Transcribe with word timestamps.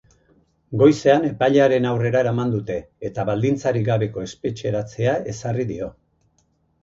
Goizean 0.81 1.25
epailearen 1.27 1.85
aurrera 1.89 2.23
eraman 2.25 2.53
dute, 2.55 2.77
eta 3.09 3.25
baldintzarik 3.29 3.85
gabeko 3.89 4.23
espetxeratzea 4.29 5.13
ezarri 5.35 5.67
dio. 5.73 5.91